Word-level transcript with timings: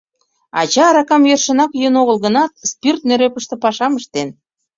Ача, 0.59 0.83
аракам 0.89 1.23
йӧршынак 1.29 1.71
йӱын 1.79 1.95
огыл 2.01 2.17
гынат, 2.25 2.51
спирт 2.71 3.01
нӧрепыште 3.07 3.55
пашам 3.63 3.93
ыштен. 3.99 4.29